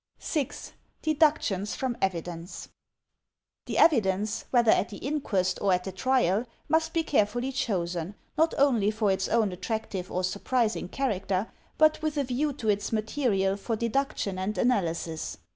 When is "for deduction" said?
13.55-14.39